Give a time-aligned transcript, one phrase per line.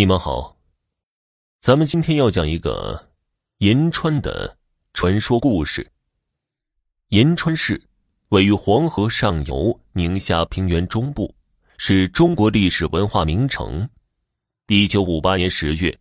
[0.00, 0.56] 你们好，
[1.60, 3.10] 咱们今天要讲一个
[3.58, 4.56] 银川的
[4.94, 5.86] 传说故事。
[7.10, 7.78] 银川市
[8.30, 11.34] 位于黄河上游宁夏平原中部，
[11.76, 13.86] 是中国历史文化名城。
[14.68, 15.94] 一九五八年十月，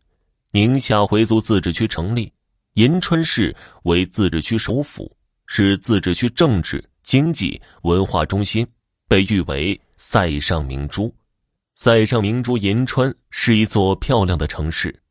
[0.51, 2.31] 宁夏回族自治区成立，
[2.75, 3.53] 银川市
[3.83, 5.13] 为自治区首府，
[5.45, 8.65] 是自治区政治、经济、文化中心，
[9.09, 11.13] 被誉为“塞上明珠”。
[11.81, 15.01] 塞上明珠银川是一座漂亮的城市，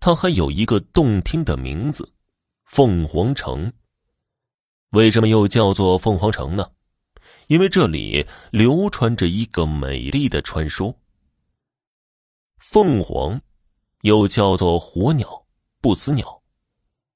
[0.00, 2.10] 它还有一个动听的名字——
[2.64, 3.70] 凤凰城。
[4.92, 6.66] 为什么又叫做凤凰城呢？
[7.48, 10.98] 因为这里流传着一个美丽的传说。
[12.56, 13.38] 凤凰，
[14.00, 15.44] 又叫做火鸟、
[15.82, 16.42] 不死鸟。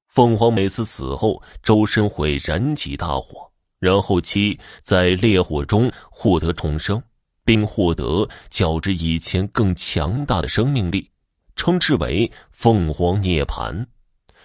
[0.09, 7.03] 凤凰每次死后，周身会燃起大火，然后其在烈火中获得重生。
[7.45, 11.11] 并获得较之以前更强大的生命力，
[11.57, 13.87] 称之为凤凰涅槃。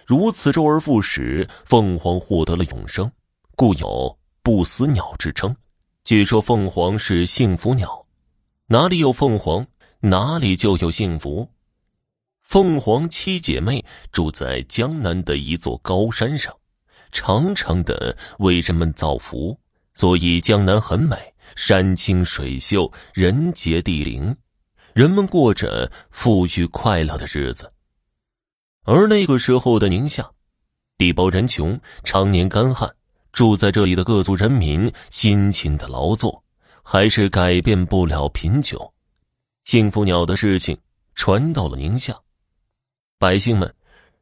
[0.06, 3.10] 如此周而复始，凤凰获得了永生，
[3.56, 5.54] 故有不死鸟之称。
[6.04, 8.06] 据说凤凰是幸福鸟，
[8.66, 9.66] 哪里有凤凰，
[10.00, 11.48] 哪里就有幸福。
[12.42, 16.56] 凤凰七姐妹住在江南的一座高山上，
[17.12, 19.58] 常常的为人们造福，
[19.92, 21.16] 所以江南很美。
[21.56, 24.34] 山清水秀，人杰地灵，
[24.94, 27.72] 人们过着富裕快乐的日子。
[28.84, 30.28] 而那个时候的宁夏，
[30.96, 32.90] 地薄人穷，常年干旱，
[33.32, 36.42] 住在这里的各族人民辛勤的劳作，
[36.82, 38.92] 还是改变不了贫穷。
[39.64, 40.78] 幸福鸟的事情
[41.14, 42.18] 传到了宁夏，
[43.18, 43.74] 百姓们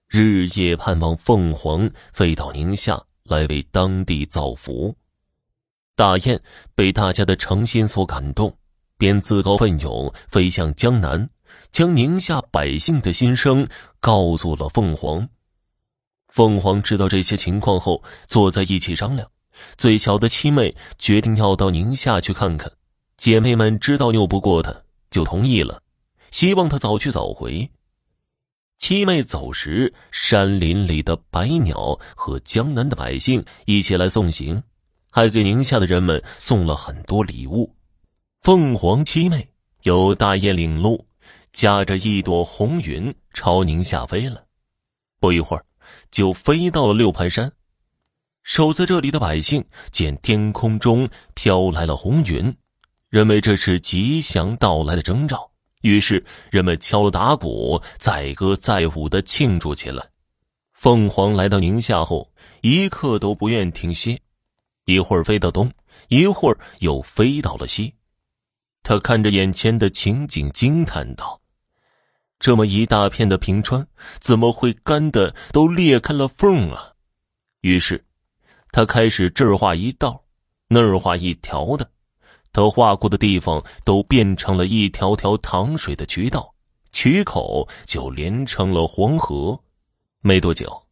[0.08, 4.92] 日夜盼望凤凰飞到宁夏来为当地造福。
[5.96, 6.38] 大雁
[6.74, 8.54] 被大家的诚心所感动，
[8.98, 11.30] 便自告奋勇飞向江南，
[11.72, 13.66] 将宁夏百姓的心声
[13.98, 15.26] 告诉了凤凰。
[16.28, 19.26] 凤凰知道这些情况后，坐在一起商量。
[19.78, 22.70] 最小的七妹决定要到宁夏去看看，
[23.16, 25.80] 姐妹们知道拗不过她，就同意了，
[26.30, 27.70] 希望她早去早回。
[28.76, 34.62] 七妹走时，山林里的百鸟和江南的百姓一起来送行。
[35.16, 37.74] 还给宁夏的人们送了很多礼物。
[38.42, 39.48] 凤凰七妹
[39.84, 41.06] 由大雁领路，
[41.54, 44.44] 驾着一朵红云朝宁夏飞了。
[45.18, 45.64] 不一会儿，
[46.10, 47.50] 就飞到了六盘山。
[48.42, 52.54] 守在这里的百姓见天空中飘来了红云，
[53.08, 55.50] 认为这是吉祥到来的征兆，
[55.80, 60.06] 于是人们敲锣打鼓，载歌载舞的庆祝起来。
[60.74, 64.20] 凤凰来到宁夏后，一刻都不愿停歇。
[64.86, 65.70] 一会儿飞到东，
[66.08, 67.92] 一会儿又飞到了西。
[68.84, 71.40] 他看着眼前的情景，惊叹道
[72.38, 73.84] ：“这么一大片的平川，
[74.20, 76.92] 怎么会干的都裂开了缝啊？”
[77.62, 78.04] 于是，
[78.70, 80.22] 他开始这儿画一道，
[80.68, 81.90] 那儿画一条的。
[82.52, 86.54] 他画过的地方都变成了一条条淌水的渠道，
[86.92, 89.60] 渠口就连成了黄河。
[90.20, 90.85] 没多久。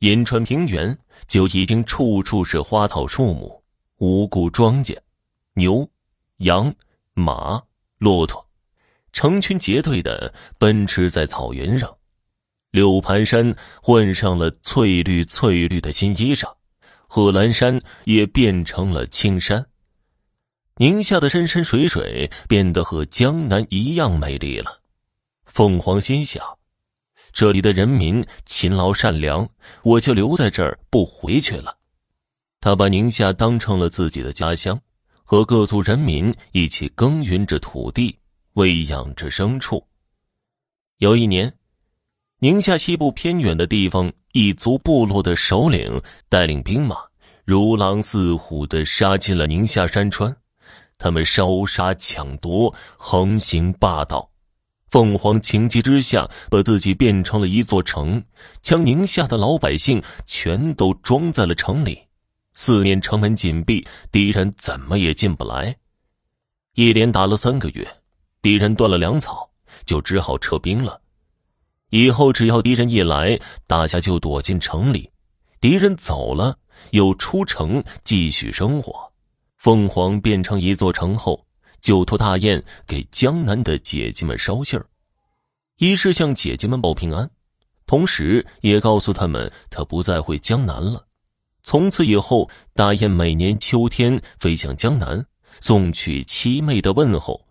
[0.00, 0.96] 银川平原
[1.26, 3.62] 就已经处处是花草树木、
[3.98, 4.96] 五谷庄稼，
[5.52, 5.86] 牛、
[6.38, 6.74] 羊、
[7.12, 7.62] 马、
[7.98, 8.48] 骆驼，
[9.12, 11.94] 成群结队的奔驰在草原上。
[12.70, 16.50] 六盘山换上了翠绿翠绿的新衣裳，
[17.06, 19.66] 贺兰山也变成了青山。
[20.76, 24.80] 宁夏的山山水水变得和江南一样美丽了。
[25.44, 26.42] 凤凰心想。
[27.32, 29.48] 这里的人民勤劳善良，
[29.82, 31.76] 我就留在这儿不回去了。
[32.60, 34.78] 他把宁夏当成了自己的家乡，
[35.24, 38.16] 和各族人民一起耕耘着土地，
[38.54, 39.82] 喂养着牲畜。
[40.98, 41.52] 有一年，
[42.40, 46.96] 宁夏西部偏远的地方，一族部落的首领带领兵马，
[47.44, 50.34] 如狼似虎的杀进了宁夏山川。
[50.98, 54.29] 他们烧杀抢夺，横行霸道。
[54.90, 58.20] 凤凰情急之下，把自己变成了一座城，
[58.60, 61.96] 将宁夏的老百姓全都装在了城里。
[62.54, 65.76] 四面城门紧闭，敌人怎么也进不来。
[66.74, 67.86] 一连打了三个月，
[68.42, 69.48] 敌人断了粮草，
[69.84, 71.00] 就只好撤兵了。
[71.90, 73.38] 以后只要敌人一来，
[73.68, 75.08] 大家就躲进城里；
[75.60, 76.58] 敌人走了，
[76.90, 78.92] 又出城继续生活。
[79.56, 81.46] 凤凰变成一座城后。
[81.80, 84.86] 就托大雁给江南的姐姐们捎信儿，
[85.78, 87.30] 一是向姐姐们报平安，
[87.86, 91.06] 同时也告诉他们他不再回江南了。
[91.62, 95.26] 从此以后，大雁每年秋天飞向江南，
[95.60, 97.46] 送去七妹的问候。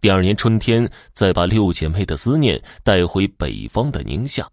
[0.00, 4.50] 第二年春天，再把六姐妹的思念带回北方的宁夏。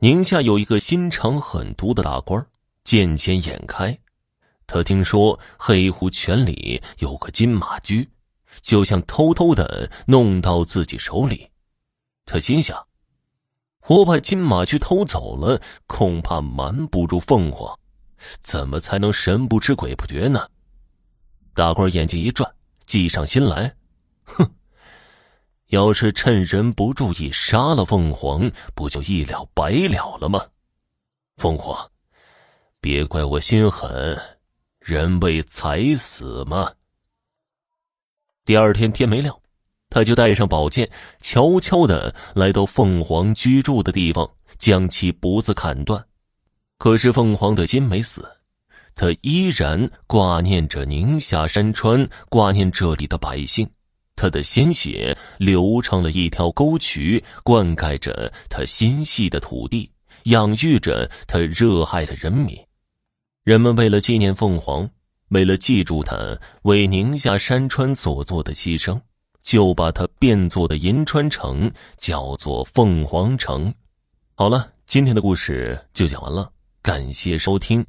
[0.00, 2.46] 宁夏有一个心肠狠毒的大官，
[2.84, 3.98] 见钱眼开。
[4.66, 8.06] 他听说黑湖泉里有个金马驹，
[8.62, 11.48] 就想偷偷的弄到自己手里。
[12.24, 12.86] 他心想：
[13.86, 17.78] 我把金马驹偷走了，恐怕瞒不住凤凰，
[18.42, 20.48] 怎么才能神不知鬼不觉呢？
[21.54, 22.54] 大官眼睛一转，
[22.86, 23.74] 计上心来，
[24.24, 24.48] 哼。
[25.68, 30.42] 要是趁人不注意杀了凤凰，不就一了百了了吗？
[31.36, 31.90] 凤凰，
[32.80, 34.18] 别怪我心狠，
[34.80, 36.72] 人为财死嘛。
[38.48, 39.38] 第二天天没亮，
[39.90, 40.90] 他就带上宝剑，
[41.20, 46.02] 悄悄的来到凤凰居住的地方，将其脖子砍断。
[46.78, 48.26] 可是凤凰的心没死，
[48.94, 53.68] 他依然挂念着宁夏山川，挂念这里的百姓。
[54.16, 59.92] 他的鲜血流成了一条沟渠，灌溉着他心系的土地，
[60.22, 62.56] 养育着他热爱的人民。
[63.44, 64.88] 人们为了纪念凤凰，
[65.28, 66.16] 为了记住他
[66.62, 69.00] 为宁夏山川所做的牺牲，
[69.42, 73.72] 就把他变作的银川城叫做凤凰城。
[74.34, 77.84] 好了，今天的故事就讲完了，感谢收听。